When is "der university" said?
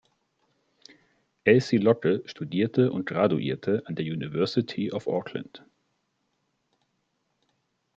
3.93-4.91